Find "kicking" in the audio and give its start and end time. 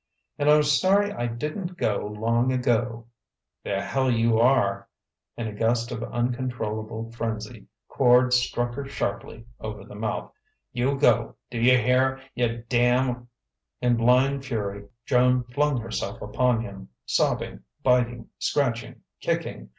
19.19-19.69